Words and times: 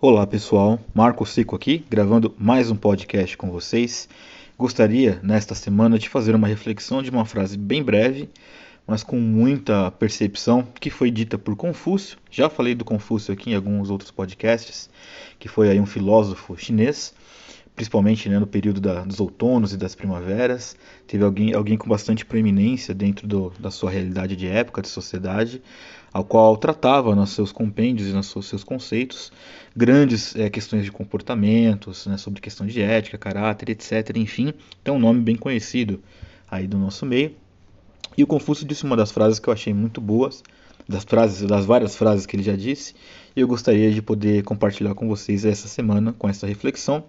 Olá 0.00 0.24
pessoal, 0.24 0.78
Marco 0.94 1.26
Seco 1.26 1.56
aqui, 1.56 1.84
gravando 1.90 2.32
mais 2.38 2.70
um 2.70 2.76
podcast 2.76 3.36
com 3.36 3.50
vocês. 3.50 4.08
Gostaria 4.56 5.18
nesta 5.24 5.56
semana 5.56 5.98
de 5.98 6.08
fazer 6.08 6.36
uma 6.36 6.46
reflexão 6.46 7.02
de 7.02 7.10
uma 7.10 7.24
frase 7.24 7.58
bem 7.58 7.82
breve, 7.82 8.30
mas 8.86 9.02
com 9.02 9.18
muita 9.18 9.90
percepção, 9.90 10.64
que 10.78 10.88
foi 10.88 11.10
dita 11.10 11.36
por 11.36 11.56
Confúcio. 11.56 12.16
Já 12.30 12.48
falei 12.48 12.76
do 12.76 12.84
Confúcio 12.84 13.34
aqui 13.34 13.50
em 13.50 13.54
alguns 13.56 13.90
outros 13.90 14.12
podcasts, 14.12 14.88
que 15.36 15.48
foi 15.48 15.68
aí 15.68 15.80
um 15.80 15.86
filósofo 15.86 16.56
chinês, 16.56 17.12
principalmente 17.78 18.28
né, 18.28 18.40
no 18.40 18.46
período 18.46 18.80
da, 18.80 19.04
dos 19.04 19.20
outonos 19.20 19.72
e 19.72 19.76
das 19.76 19.94
primaveras. 19.94 20.76
Teve 21.06 21.22
alguém, 21.24 21.54
alguém 21.54 21.78
com 21.78 21.88
bastante 21.88 22.26
preeminência 22.26 22.92
dentro 22.92 23.24
do, 23.24 23.52
da 23.56 23.70
sua 23.70 23.88
realidade 23.88 24.34
de 24.34 24.48
época, 24.48 24.82
de 24.82 24.88
sociedade, 24.88 25.62
ao 26.12 26.24
qual 26.24 26.56
tratava 26.56 27.14
nos 27.14 27.30
seus 27.30 27.52
compêndios 27.52 28.08
e 28.08 28.12
nos 28.12 28.26
seus, 28.26 28.48
seus 28.48 28.64
conceitos 28.64 29.30
grandes 29.76 30.34
é, 30.34 30.50
questões 30.50 30.84
de 30.84 30.90
comportamentos, 30.90 32.04
né, 32.08 32.16
sobre 32.16 32.40
questão 32.40 32.66
de 32.66 32.82
ética, 32.82 33.16
caráter, 33.16 33.70
etc. 33.70 34.16
Enfim, 34.16 34.52
tem 34.82 34.92
um 34.92 34.98
nome 34.98 35.20
bem 35.20 35.36
conhecido 35.36 36.02
aí 36.50 36.66
do 36.66 36.76
nosso 36.76 37.06
meio. 37.06 37.30
E 38.16 38.24
o 38.24 38.26
Confúcio 38.26 38.66
disse 38.66 38.82
uma 38.82 38.96
das 38.96 39.12
frases 39.12 39.38
que 39.38 39.48
eu 39.48 39.52
achei 39.52 39.72
muito 39.72 40.00
boas, 40.00 40.42
das 40.88 41.04
frases, 41.04 41.46
das 41.46 41.66
várias 41.66 41.94
frases 41.94 42.24
que 42.24 42.34
ele 42.34 42.42
já 42.42 42.56
disse, 42.56 42.94
e 43.36 43.40
eu 43.40 43.46
gostaria 43.46 43.92
de 43.92 44.00
poder 44.00 44.42
compartilhar 44.42 44.94
com 44.94 45.06
vocês 45.06 45.44
essa 45.44 45.68
semana 45.68 46.14
com 46.18 46.28
essa 46.28 46.46
reflexão. 46.46 47.04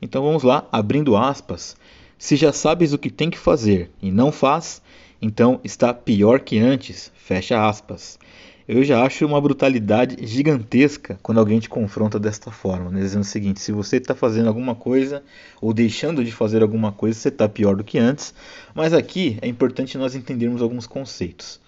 Então 0.00 0.22
vamos 0.22 0.42
lá, 0.42 0.66
abrindo 0.72 1.16
aspas. 1.16 1.76
Se 2.16 2.34
já 2.34 2.52
sabes 2.52 2.92
o 2.92 2.98
que 2.98 3.10
tem 3.10 3.30
que 3.30 3.38
fazer 3.38 3.90
e 4.02 4.10
não 4.10 4.32
faz, 4.32 4.80
então 5.20 5.60
está 5.62 5.92
pior 5.92 6.40
que 6.40 6.58
antes. 6.58 7.12
Fecha 7.14 7.68
aspas. 7.68 8.18
Eu 8.66 8.84
já 8.84 9.02
acho 9.02 9.24
uma 9.24 9.40
brutalidade 9.40 10.26
gigantesca 10.26 11.18
quando 11.22 11.38
alguém 11.38 11.58
te 11.58 11.70
confronta 11.70 12.18
desta 12.18 12.50
forma, 12.50 12.90
né? 12.90 13.00
dizendo 13.00 13.22
o 13.22 13.24
seguinte: 13.24 13.60
se 13.60 13.72
você 13.72 13.96
está 13.96 14.14
fazendo 14.14 14.48
alguma 14.48 14.74
coisa 14.74 15.22
ou 15.60 15.72
deixando 15.72 16.22
de 16.22 16.30
fazer 16.32 16.60
alguma 16.60 16.92
coisa, 16.92 17.18
você 17.18 17.28
está 17.28 17.48
pior 17.48 17.76
do 17.76 17.84
que 17.84 17.98
antes. 17.98 18.34
Mas 18.74 18.92
aqui 18.92 19.38
é 19.40 19.48
importante 19.48 19.96
nós 19.96 20.14
entendermos 20.14 20.60
alguns 20.60 20.86
conceitos. 20.86 21.60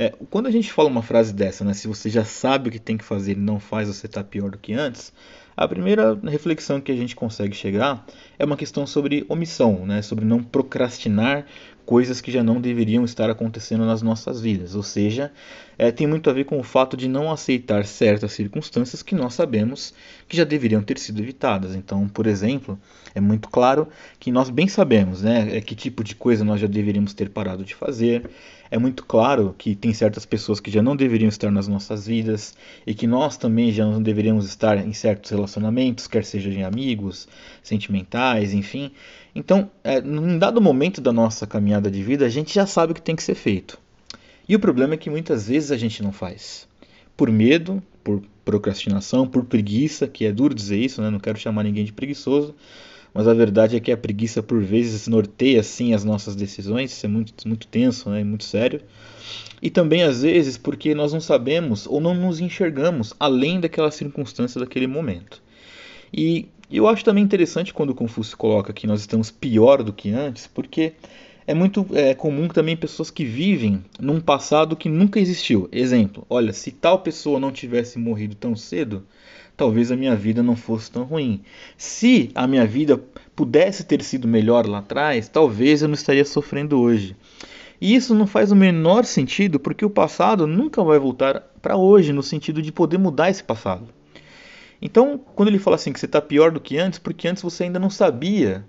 É, 0.00 0.14
quando 0.30 0.46
a 0.46 0.50
gente 0.52 0.72
fala 0.72 0.88
uma 0.88 1.02
frase 1.02 1.34
dessa, 1.34 1.64
né, 1.64 1.74
se 1.74 1.88
você 1.88 2.08
já 2.08 2.24
sabe 2.24 2.68
o 2.68 2.72
que 2.72 2.78
tem 2.78 2.96
que 2.96 3.02
fazer 3.02 3.32
e 3.32 3.34
não 3.34 3.58
faz, 3.58 3.88
você 3.88 4.06
está 4.06 4.22
pior 4.22 4.48
do 4.48 4.56
que 4.56 4.72
antes, 4.72 5.12
a 5.56 5.66
primeira 5.66 6.14
reflexão 6.22 6.80
que 6.80 6.92
a 6.92 6.94
gente 6.94 7.16
consegue 7.16 7.52
chegar 7.52 8.06
é 8.38 8.44
uma 8.44 8.56
questão 8.56 8.86
sobre 8.86 9.26
omissão, 9.28 9.84
né? 9.84 10.00
sobre 10.00 10.24
não 10.24 10.40
procrastinar 10.40 11.46
coisas 11.88 12.20
que 12.20 12.30
já 12.30 12.42
não 12.42 12.60
deveriam 12.60 13.02
estar 13.02 13.30
acontecendo 13.30 13.86
nas 13.86 14.02
nossas 14.02 14.42
vidas. 14.42 14.74
Ou 14.74 14.82
seja, 14.82 15.32
é, 15.78 15.90
tem 15.90 16.06
muito 16.06 16.28
a 16.28 16.34
ver 16.34 16.44
com 16.44 16.60
o 16.60 16.62
fato 16.62 16.98
de 16.98 17.08
não 17.08 17.32
aceitar 17.32 17.86
certas 17.86 18.32
circunstâncias 18.32 19.02
que 19.02 19.14
nós 19.14 19.32
sabemos 19.32 19.94
que 20.28 20.36
já 20.36 20.44
deveriam 20.44 20.82
ter 20.82 20.98
sido 20.98 21.22
evitadas. 21.22 21.74
Então, 21.74 22.06
por 22.06 22.26
exemplo, 22.26 22.78
é 23.14 23.22
muito 23.22 23.48
claro 23.48 23.88
que 24.20 24.30
nós 24.30 24.50
bem 24.50 24.68
sabemos 24.68 25.22
né, 25.22 25.56
é 25.56 25.62
que 25.62 25.74
tipo 25.74 26.04
de 26.04 26.14
coisa 26.14 26.44
nós 26.44 26.60
já 26.60 26.66
deveríamos 26.66 27.14
ter 27.14 27.30
parado 27.30 27.64
de 27.64 27.74
fazer, 27.74 28.28
é 28.70 28.78
muito 28.78 29.04
claro 29.04 29.54
que 29.56 29.74
tem 29.74 29.94
certas 29.94 30.26
pessoas 30.26 30.60
que 30.60 30.70
já 30.70 30.82
não 30.82 30.94
deveriam 30.94 31.28
estar 31.28 31.50
nas 31.50 31.66
nossas 31.68 32.06
vidas 32.06 32.54
e 32.86 32.94
que 32.94 33.06
nós 33.06 33.36
também 33.38 33.72
já 33.72 33.86
não 33.86 34.02
deveríamos 34.02 34.46
estar 34.46 34.76
em 34.76 34.92
certos 34.92 35.30
relacionamentos, 35.30 36.06
quer 36.06 36.22
sejam 36.24 36.52
de 36.52 36.62
amigos, 36.62 37.26
sentimentais, 37.62 38.52
enfim. 38.52 38.92
Então, 39.34 39.70
é, 39.84 39.98
em 39.98 40.38
dado 40.38 40.60
momento 40.60 41.00
da 41.00 41.12
nossa 41.12 41.46
caminhada 41.46 41.77
de 41.80 42.02
vida, 42.02 42.26
a 42.26 42.28
gente 42.28 42.54
já 42.54 42.66
sabe 42.66 42.92
o 42.92 42.94
que 42.94 43.02
tem 43.02 43.14
que 43.14 43.22
ser 43.22 43.34
feito. 43.34 43.78
E 44.48 44.56
o 44.56 44.58
problema 44.58 44.94
é 44.94 44.96
que 44.96 45.10
muitas 45.10 45.48
vezes 45.48 45.70
a 45.70 45.76
gente 45.76 46.02
não 46.02 46.10
faz. 46.10 46.66
Por 47.16 47.30
medo, 47.30 47.82
por 48.02 48.22
procrastinação, 48.44 49.26
por 49.26 49.44
preguiça, 49.44 50.08
que 50.08 50.24
é 50.24 50.32
duro 50.32 50.54
dizer 50.54 50.78
isso, 50.78 51.02
né? 51.02 51.10
não 51.10 51.20
quero 51.20 51.38
chamar 51.38 51.64
ninguém 51.64 51.84
de 51.84 51.92
preguiçoso, 51.92 52.54
mas 53.12 53.28
a 53.28 53.34
verdade 53.34 53.76
é 53.76 53.80
que 53.80 53.92
a 53.92 53.96
preguiça 53.96 54.42
por 54.42 54.62
vezes 54.62 55.06
norteia 55.06 55.60
assim 55.60 55.92
as 55.92 56.04
nossas 56.04 56.34
decisões, 56.34 56.92
isso 56.92 57.04
é 57.04 57.08
muito, 57.08 57.46
muito 57.46 57.66
tenso, 57.66 58.08
né, 58.10 58.22
muito 58.22 58.44
sério. 58.44 58.80
E 59.60 59.68
também 59.70 60.02
às 60.02 60.22
vezes 60.22 60.56
porque 60.56 60.94
nós 60.94 61.12
não 61.12 61.20
sabemos 61.20 61.86
ou 61.86 62.00
não 62.00 62.14
nos 62.14 62.40
enxergamos 62.40 63.12
além 63.18 63.60
daquela 63.60 63.90
circunstância 63.90 64.60
daquele 64.60 64.86
momento. 64.86 65.42
E 66.12 66.48
eu 66.70 66.86
acho 66.86 67.04
também 67.04 67.24
interessante 67.24 67.72
quando 67.72 67.94
Confúcio 67.94 68.36
coloca 68.36 68.72
que 68.72 68.86
nós 68.86 69.00
estamos 69.00 69.30
pior 69.30 69.82
do 69.82 69.92
que 69.92 70.10
antes, 70.10 70.46
porque 70.46 70.92
é 71.48 71.54
muito 71.54 71.86
é, 71.94 72.12
comum 72.14 72.46
também 72.46 72.76
pessoas 72.76 73.10
que 73.10 73.24
vivem 73.24 73.82
num 73.98 74.20
passado 74.20 74.76
que 74.76 74.86
nunca 74.86 75.18
existiu. 75.18 75.66
Exemplo, 75.72 76.26
olha, 76.28 76.52
se 76.52 76.70
tal 76.70 76.98
pessoa 76.98 77.40
não 77.40 77.50
tivesse 77.50 77.98
morrido 77.98 78.34
tão 78.34 78.54
cedo, 78.54 79.02
talvez 79.56 79.90
a 79.90 79.96
minha 79.96 80.14
vida 80.14 80.42
não 80.42 80.54
fosse 80.54 80.90
tão 80.90 81.04
ruim. 81.04 81.40
Se 81.74 82.30
a 82.34 82.46
minha 82.46 82.66
vida 82.66 83.02
pudesse 83.34 83.84
ter 83.84 84.02
sido 84.02 84.28
melhor 84.28 84.66
lá 84.66 84.80
atrás, 84.80 85.26
talvez 85.26 85.80
eu 85.80 85.88
não 85.88 85.94
estaria 85.94 86.22
sofrendo 86.22 86.78
hoje. 86.78 87.16
E 87.80 87.94
isso 87.94 88.14
não 88.14 88.26
faz 88.26 88.52
o 88.52 88.56
menor 88.56 89.06
sentido 89.06 89.58
porque 89.58 89.86
o 89.86 89.90
passado 89.90 90.46
nunca 90.46 90.84
vai 90.84 90.98
voltar 90.98 91.40
para 91.62 91.78
hoje, 91.78 92.12
no 92.12 92.22
sentido 92.22 92.60
de 92.60 92.70
poder 92.70 92.98
mudar 92.98 93.30
esse 93.30 93.42
passado. 93.42 93.88
Então, 94.82 95.18
quando 95.34 95.48
ele 95.48 95.58
fala 95.58 95.76
assim 95.76 95.94
que 95.94 95.98
você 95.98 96.04
está 96.04 96.20
pior 96.20 96.52
do 96.52 96.60
que 96.60 96.76
antes, 96.76 96.98
porque 96.98 97.26
antes 97.26 97.42
você 97.42 97.64
ainda 97.64 97.78
não 97.78 97.88
sabia 97.88 98.66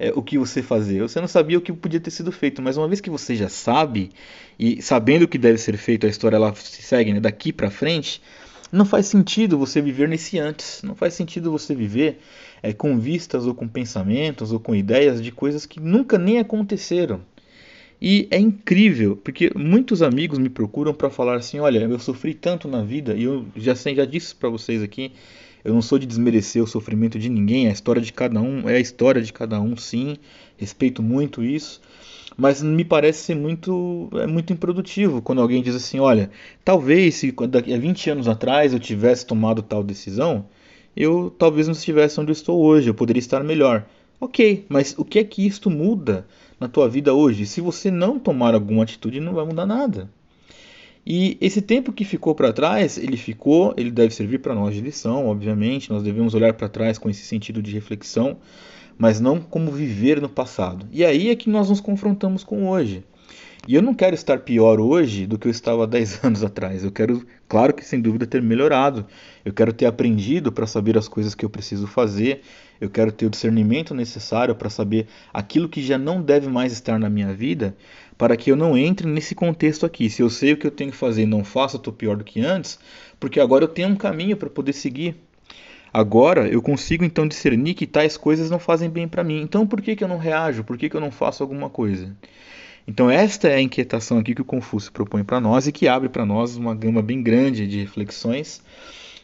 é, 0.00 0.12
o 0.14 0.22
que 0.22 0.38
você 0.38 0.62
fazer, 0.62 1.02
você 1.02 1.20
não 1.20 1.28
sabia 1.28 1.58
o 1.58 1.60
que 1.60 1.72
podia 1.72 2.00
ter 2.00 2.10
sido 2.10 2.32
feito, 2.32 2.62
mas 2.62 2.78
uma 2.78 2.88
vez 2.88 3.00
que 3.00 3.10
você 3.10 3.36
já 3.36 3.50
sabe, 3.50 4.10
e 4.58 4.80
sabendo 4.80 5.24
o 5.24 5.28
que 5.28 5.36
deve 5.36 5.58
ser 5.58 5.76
feito, 5.76 6.06
a 6.06 6.08
história 6.08 6.36
ela 6.36 6.54
se 6.54 6.82
segue 6.82 7.12
né, 7.12 7.20
daqui 7.20 7.52
para 7.52 7.70
frente, 7.70 8.22
não 8.72 8.84
faz 8.84 9.06
sentido 9.06 9.58
você 9.58 9.80
viver 9.80 10.08
nesse 10.08 10.38
antes. 10.38 10.80
Não 10.82 10.94
faz 10.94 11.14
sentido 11.14 11.50
você 11.50 11.74
viver 11.74 12.20
é, 12.62 12.72
com 12.72 12.98
vistas 12.98 13.44
ou 13.44 13.54
com 13.54 13.66
pensamentos 13.66 14.52
ou 14.52 14.60
com 14.60 14.74
ideias 14.74 15.20
de 15.20 15.32
coisas 15.32 15.66
que 15.66 15.80
nunca 15.80 16.16
nem 16.16 16.38
aconteceram. 16.38 17.20
E 18.00 18.26
é 18.30 18.38
incrível, 18.38 19.16
porque 19.16 19.50
muitos 19.54 20.02
amigos 20.02 20.38
me 20.38 20.48
procuram 20.48 20.94
para 20.94 21.10
falar 21.10 21.36
assim: 21.36 21.58
olha, 21.60 21.80
eu 21.80 21.98
sofri 21.98 22.34
tanto 22.34 22.66
na 22.66 22.82
vida, 22.82 23.14
e 23.14 23.24
eu 23.24 23.44
já 23.56 23.74
sei, 23.74 23.94
já 23.94 24.04
disse 24.04 24.34
para 24.34 24.48
vocês 24.48 24.82
aqui, 24.82 25.12
eu 25.64 25.74
não 25.74 25.82
sou 25.82 25.98
de 25.98 26.06
desmerecer 26.06 26.62
o 26.62 26.66
sofrimento 26.66 27.18
de 27.18 27.28
ninguém, 27.28 27.68
a 27.68 27.72
história 27.72 28.00
de 28.00 28.12
cada 28.12 28.40
um 28.40 28.68
é 28.68 28.76
a 28.76 28.80
história 28.80 29.20
de 29.20 29.32
cada 29.32 29.60
um, 29.60 29.76
sim, 29.76 30.16
respeito 30.56 31.02
muito 31.02 31.42
isso 31.44 31.80
mas 32.40 32.62
me 32.62 32.84
parece 32.84 33.24
ser 33.24 33.34
muito, 33.34 34.08
é 34.14 34.26
muito 34.26 34.50
improdutivo 34.50 35.20
quando 35.20 35.42
alguém 35.42 35.62
diz 35.62 35.74
assim: 35.74 36.00
olha, 36.00 36.30
talvez 36.64 37.16
se 37.16 37.32
daqui 37.48 37.74
a 37.74 37.78
20 37.78 38.10
anos 38.10 38.28
atrás 38.28 38.72
eu 38.72 38.80
tivesse 38.80 39.26
tomado 39.26 39.62
tal 39.62 39.82
decisão, 39.82 40.46
eu 40.96 41.34
talvez 41.38 41.66
não 41.66 41.72
estivesse 41.72 42.18
onde 42.18 42.30
eu 42.30 42.32
estou 42.32 42.58
hoje, 42.58 42.88
eu 42.88 42.94
poderia 42.94 43.20
estar 43.20 43.44
melhor. 43.44 43.84
Ok, 44.20 44.66
mas 44.68 44.94
o 44.98 45.04
que 45.04 45.18
é 45.18 45.24
que 45.24 45.46
isto 45.46 45.70
muda 45.70 46.26
na 46.58 46.68
tua 46.68 46.88
vida 46.88 47.14
hoje? 47.14 47.46
Se 47.46 47.60
você 47.60 47.90
não 47.90 48.18
tomar 48.18 48.54
alguma 48.54 48.82
atitude, 48.82 49.18
não 49.18 49.32
vai 49.32 49.46
mudar 49.46 49.64
nada. 49.64 50.10
E 51.06 51.38
esse 51.40 51.62
tempo 51.62 51.92
que 51.92 52.04
ficou 52.04 52.34
para 52.34 52.52
trás, 52.52 52.98
ele 52.98 53.16
ficou, 53.16 53.72
ele 53.76 53.90
deve 53.90 54.14
servir 54.14 54.38
para 54.40 54.54
nós 54.54 54.74
de 54.74 54.82
lição, 54.82 55.26
obviamente. 55.26 55.90
Nós 55.90 56.02
devemos 56.02 56.34
olhar 56.34 56.52
para 56.52 56.68
trás 56.68 56.98
com 56.98 57.08
esse 57.08 57.24
sentido 57.24 57.62
de 57.62 57.72
reflexão 57.72 58.36
mas 59.00 59.18
não 59.18 59.40
como 59.40 59.72
viver 59.72 60.20
no 60.20 60.28
passado. 60.28 60.86
E 60.92 61.02
aí 61.02 61.30
é 61.30 61.34
que 61.34 61.48
nós 61.48 61.70
nos 61.70 61.80
confrontamos 61.80 62.44
com 62.44 62.68
hoje. 62.68 63.02
E 63.66 63.74
eu 63.74 63.80
não 63.80 63.94
quero 63.94 64.14
estar 64.14 64.40
pior 64.40 64.78
hoje 64.78 65.26
do 65.26 65.38
que 65.38 65.48
eu 65.48 65.50
estava 65.50 65.86
10 65.88 66.22
anos 66.22 66.44
atrás. 66.44 66.84
Eu 66.84 66.92
quero, 66.92 67.26
claro 67.48 67.72
que 67.72 67.82
sem 67.82 67.98
dúvida, 67.98 68.26
ter 68.26 68.42
melhorado. 68.42 69.06
Eu 69.42 69.54
quero 69.54 69.72
ter 69.72 69.86
aprendido 69.86 70.52
para 70.52 70.66
saber 70.66 70.98
as 70.98 71.08
coisas 71.08 71.34
que 71.34 71.46
eu 71.46 71.48
preciso 71.48 71.86
fazer. 71.86 72.42
Eu 72.80 72.88
quero 72.88 73.12
ter 73.12 73.26
o 73.26 73.30
discernimento 73.30 73.94
necessário 73.94 74.54
para 74.54 74.70
saber 74.70 75.06
aquilo 75.32 75.68
que 75.68 75.82
já 75.82 75.98
não 75.98 76.22
deve 76.22 76.48
mais 76.48 76.72
estar 76.72 76.98
na 76.98 77.10
minha 77.10 77.34
vida, 77.34 77.76
para 78.16 78.36
que 78.36 78.50
eu 78.50 78.56
não 78.56 78.76
entre 78.76 79.06
nesse 79.06 79.34
contexto 79.34 79.84
aqui. 79.84 80.08
Se 80.08 80.22
eu 80.22 80.30
sei 80.30 80.52
o 80.54 80.56
que 80.56 80.66
eu 80.66 80.70
tenho 80.70 80.90
que 80.90 80.96
fazer 80.96 81.22
e 81.22 81.26
não 81.26 81.44
faço, 81.44 81.76
eu 81.76 81.78
estou 81.78 81.92
pior 81.92 82.16
do 82.16 82.24
que 82.24 82.40
antes, 82.40 82.78
porque 83.18 83.38
agora 83.38 83.64
eu 83.64 83.68
tenho 83.68 83.88
um 83.88 83.96
caminho 83.96 84.36
para 84.36 84.48
poder 84.48 84.72
seguir. 84.72 85.14
Agora 85.92 86.48
eu 86.48 86.62
consigo 86.62 87.04
então 87.04 87.26
discernir 87.26 87.74
que 87.74 87.86
tais 87.86 88.16
coisas 88.16 88.48
não 88.48 88.58
fazem 88.58 88.88
bem 88.88 89.08
para 89.08 89.24
mim. 89.24 89.42
Então 89.42 89.66
por 89.66 89.82
que, 89.82 89.96
que 89.96 90.04
eu 90.04 90.08
não 90.08 90.18
reajo? 90.18 90.64
Por 90.64 90.78
que, 90.78 90.88
que 90.88 90.96
eu 90.96 91.00
não 91.00 91.10
faço 91.10 91.42
alguma 91.42 91.68
coisa? 91.68 92.16
Então 92.86 93.10
esta 93.10 93.48
é 93.48 93.56
a 93.56 93.60
inquietação 93.60 94.18
aqui 94.18 94.34
que 94.34 94.40
o 94.40 94.44
Confúcio 94.44 94.92
propõe 94.92 95.24
para 95.24 95.40
nós 95.40 95.66
e 95.66 95.72
que 95.72 95.88
abre 95.88 96.08
para 96.08 96.24
nós 96.24 96.56
uma 96.56 96.74
gama 96.74 97.02
bem 97.02 97.22
grande 97.22 97.66
de 97.66 97.80
reflexões 97.80 98.62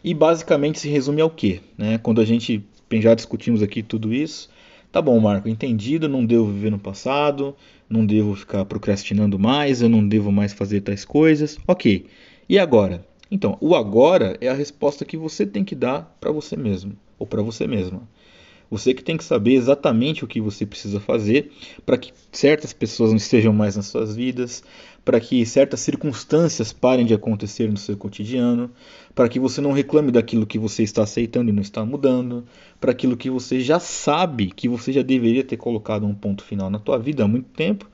e 0.03 0.13
basicamente 0.13 0.81
se 0.81 0.89
resume 0.89 1.21
ao 1.21 1.31
que? 1.31 1.61
Né? 1.79 1.99
Quando 1.99 2.21
a 2.21 2.25
gente 2.25 2.65
já 2.93 3.15
discutimos 3.15 3.63
aqui 3.63 3.83
tudo 3.83 4.13
isso, 4.13 4.49
tá 4.93 5.03
bom, 5.03 5.19
Marco, 5.21 5.49
entendido, 5.49 6.09
não 6.09 6.25
devo 6.25 6.47
viver 6.47 6.71
no 6.71 6.79
passado, 6.79 7.55
não 7.89 8.05
devo 8.05 8.35
ficar 8.35 8.65
procrastinando 8.65 9.39
mais, 9.39 9.83
eu 9.83 9.89
não 9.89 10.07
devo 10.07 10.31
mais 10.33 10.53
fazer 10.53 10.81
tais 10.81 11.05
coisas, 11.05 11.59
ok. 11.67 12.07
E 12.49 12.59
agora? 12.59 13.05
Então, 13.31 13.57
o 13.61 13.75
agora 13.75 14.37
é 14.41 14.49
a 14.49 14.55
resposta 14.55 15.05
que 15.05 15.17
você 15.17 15.45
tem 15.45 15.65
que 15.65 15.75
dar 15.75 16.17
para 16.21 16.31
você 16.31 16.57
mesmo 16.57 16.97
ou 17.19 17.27
para 17.27 17.43
você 17.43 17.67
mesma. 17.67 18.03
Você 18.71 18.93
que 18.93 19.03
tem 19.03 19.17
que 19.17 19.25
saber 19.25 19.55
exatamente 19.55 20.25
o 20.25 20.27
que 20.27 20.41
você 20.41 20.67
precisa 20.67 20.99
fazer 20.99 21.53
para 21.85 21.97
que 21.97 22.13
certas 22.33 22.73
pessoas 22.73 23.11
não 23.11 23.17
estejam 23.17 23.53
mais 23.53 23.77
nas 23.77 23.87
suas 23.87 24.15
vidas, 24.17 24.63
para 25.05 25.21
que 25.21 25.47
certas 25.47 25.81
circunstâncias 25.81 26.73
parem 26.73 27.07
de 27.07 27.15
acontecer 27.15 27.71
no 27.71 27.77
seu 27.77 27.97
cotidiano, 27.97 28.71
para 29.15 29.29
que 29.29 29.39
você 29.39 29.61
não 29.61 29.71
reclame 29.71 30.11
daquilo 30.11 30.45
que 30.45 30.59
você 30.59 30.83
está 30.83 31.05
aceitando 31.05 31.49
e 31.49 31.53
não 31.53 31.63
está 31.63 31.85
mudando, 31.85 32.45
para 32.81 32.91
aquilo 32.91 33.17
que 33.17 33.31
você 33.31 33.61
já 33.61 33.79
sabe 33.79 34.49
que 34.49 34.69
você 34.69 34.93
já 34.93 35.03
deveria 35.03 35.45
ter 35.45 35.57
colocado 35.57 36.05
um 36.05 36.15
ponto 36.15 36.43
final 36.43 36.69
na 36.69 36.81
tua 36.81 36.99
vida 36.99 37.23
há 37.23 37.29
muito 37.29 37.49
tempo 37.51 37.89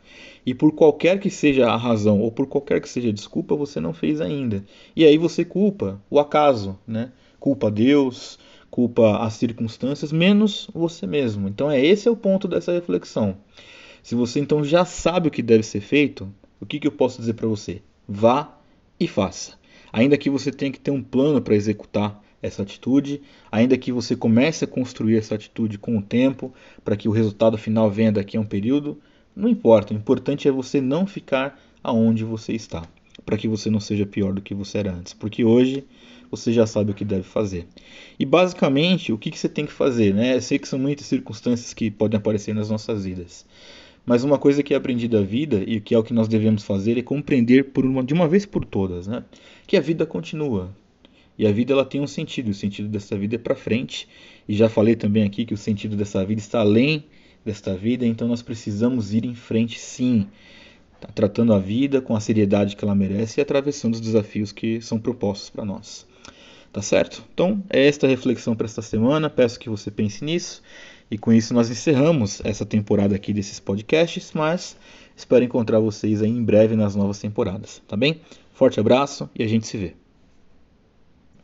e 0.45 0.55
por 0.55 0.73
qualquer 0.73 1.21
que 1.21 1.31
seja 1.31 1.69
a 1.69 1.77
razão 1.77 2.19
ou 2.21 2.33
por 2.33 2.47
qualquer 2.47 2.81
que 2.81 2.89
seja 2.89 3.11
a 3.11 3.13
desculpa, 3.13 3.55
você 3.55 3.79
não 3.79 3.93
fez 3.93 4.21
ainda. 4.21 4.65
E 4.97 5.05
aí 5.05 5.19
você 5.19 5.45
culpa 5.45 6.01
o 6.11 6.19
acaso, 6.19 6.79
né? 6.87 7.13
Culpa 7.39 7.71
Deus, 7.71 8.39
culpa 8.73 9.19
as 9.19 9.35
circunstâncias, 9.35 10.11
menos 10.11 10.67
você 10.73 11.07
mesmo. 11.07 11.47
Então 11.47 11.71
é 11.71 11.79
esse 11.79 12.09
é 12.09 12.11
o 12.11 12.17
ponto 12.17 12.49
dessa 12.49 12.73
reflexão. 12.73 13.37
Se 14.03 14.15
você 14.15 14.41
então 14.41 14.65
já 14.65 14.83
sabe 14.87 15.29
o 15.29 15.31
que 15.31 15.43
deve 15.43 15.63
ser 15.63 15.83
feito, 15.83 16.27
o 16.59 16.65
que, 16.65 16.81
que 16.81 16.87
eu 16.87 16.93
posso 16.93 17.21
dizer 17.21 17.35
para 17.35 17.47
você? 17.47 17.83
Vá 18.09 18.59
e 18.99 19.07
faça. 19.07 19.59
Ainda 19.93 20.17
que 20.17 20.31
você 20.31 20.51
tenha 20.51 20.73
que 20.73 20.81
ter 20.81 20.91
um 20.91 21.03
plano 21.03 21.43
para 21.43 21.55
executar 21.55 22.19
essa 22.41 22.63
atitude, 22.63 23.21
ainda 23.53 23.77
que 23.77 23.93
você 23.93 24.17
comece 24.17 24.65
a 24.65 24.69
construir 24.69 25.19
essa 25.19 25.35
atitude 25.35 25.77
com 25.77 25.99
o 25.99 26.03
tempo, 26.03 26.51
para 26.83 26.97
que 26.97 27.11
o 27.11 27.13
resultado 27.13 27.59
final 27.59 27.91
venha 27.91 28.11
daqui 28.11 28.39
a 28.39 28.41
um 28.41 28.47
período, 28.47 28.99
não 29.37 29.51
importa, 29.51 29.93
o 29.93 29.97
importante 29.97 30.49
é 30.49 30.51
você 30.51 30.81
não 30.81 31.07
ficar 31.07 31.61
aonde 31.85 32.25
você 32.25 32.55
está, 32.55 32.89
para 33.25 33.37
que 33.37 33.49
você 33.49 33.71
não 33.71 33.81
seja 33.81 34.07
pior 34.07 34.33
do 34.33 34.41
que 34.41 34.55
você 34.55 34.79
era 34.79 34.93
antes, 34.93 35.13
porque 35.13 35.45
hoje 35.45 35.85
você 36.31 36.53
já 36.53 36.67
sabe 36.67 36.91
o 36.91 36.95
que 36.95 37.05
deve 37.05 37.25
fazer. 37.25 37.67
E 38.19 38.25
basicamente, 38.25 39.13
o 39.13 39.19
que, 39.19 39.31
que 39.31 39.39
você 39.39 39.49
tem 39.49 39.67
que 39.67 39.73
fazer? 39.73 40.15
Né? 40.15 40.37
Eu 40.37 40.41
sei 40.41 40.59
que 40.59 40.67
são 40.67 40.79
muitas 40.79 41.07
circunstâncias 41.07 41.75
que 41.75 41.91
podem 41.91 42.17
aparecer 42.19 42.55
nas 42.55 42.71
nossas 42.71 43.05
vidas, 43.05 43.45
mas 44.07 44.25
uma 44.25 44.39
coisa 44.39 44.63
que 44.63 44.75
aprendi 44.75 45.07
da 45.07 45.21
vida 45.21 45.63
e 45.67 45.81
que 45.81 45.95
é 45.95 45.99
o 45.99 46.03
que 46.03 46.15
nós 46.15 46.27
devemos 46.27 46.65
fazer 46.65 46.99
é 46.99 47.03
compreender 47.03 47.73
por 47.73 47.85
uma, 47.85 48.03
de 48.03 48.15
uma 48.15 48.27
vez 48.27 48.47
por 48.47 48.65
todas, 48.65 49.07
né? 49.07 49.25
que 49.67 49.77
a 49.77 49.81
vida 49.81 50.07
continua. 50.07 50.75
E 51.39 51.47
a 51.47 51.53
vida 51.53 51.73
ela 51.73 51.85
tem 51.85 52.01
um 52.01 52.07
sentido, 52.07 52.51
o 52.51 52.55
sentido 52.55 52.89
dessa 52.89 53.17
vida 53.17 53.37
é 53.37 53.39
para 53.39 53.55
frente. 53.55 54.09
E 54.49 54.55
já 54.55 54.69
falei 54.69 54.95
também 54.95 55.25
aqui 55.25 55.45
que 55.45 55.55
o 55.55 55.57
sentido 55.57 55.97
dessa 55.97 56.25
vida 56.25 56.41
está 56.41 56.61
além 56.61 57.05
desta 57.45 57.75
vida, 57.75 58.07
então 58.07 58.29
nós 58.29 58.43
precisamos 58.43 59.13
ir 59.13 59.25
em 59.25 59.35
frente 59.35 59.79
sim, 59.79 60.29
tá 61.03 61.09
tratando 61.13 61.53
a 61.53 61.59
vida 61.59 62.01
com 62.01 62.15
a 62.15 62.21
seriedade 62.21 62.77
que 62.77 62.85
ela 62.85 62.95
merece 62.95 63.41
e 63.41 63.43
atravessando 63.43 63.95
os 63.95 64.01
desafios 64.01 64.53
que 64.53 64.81
são 64.81 64.99
propostos 65.01 65.51
para 65.51 65.65
nós. 65.65 66.07
Tá 66.73 66.81
certo? 66.81 67.23
Então, 67.35 67.63
é 67.69 67.87
esta 67.87 68.07
a 68.07 68.09
reflexão 68.09 68.55
para 68.55 68.65
esta 68.65 68.81
semana. 68.81 69.29
Peço 69.29 69.59
que 69.59 69.69
você 69.69 69.91
pense 69.91 70.25
nisso. 70.25 70.63
E 71.11 71.19
com 71.19 71.33
isso 71.33 71.53
nós 71.53 71.69
encerramos 71.69 72.41
essa 72.45 72.65
temporada 72.65 73.15
aqui 73.15 73.35
desses 73.35 73.61
podcasts, 73.61 74.33
mas 74.33 74.77
espero 75.15 75.45
encontrar 75.45 75.79
vocês 75.79 76.23
aí 76.23 76.31
em 76.31 76.43
breve 76.43 76.75
nas 76.75 76.97
novas 76.97 77.19
temporadas, 77.19 77.83
tá 77.87 77.97
bem? 77.97 78.23
Forte 78.55 78.81
abraço 78.81 79.29
e 79.35 79.43
a 79.43 79.47
gente 79.47 79.67
se 79.67 79.77
vê. 79.77 80.02